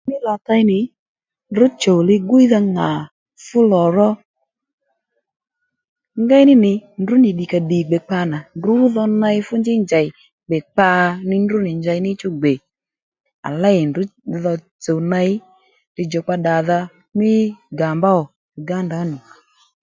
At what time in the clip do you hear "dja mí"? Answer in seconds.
16.85-17.31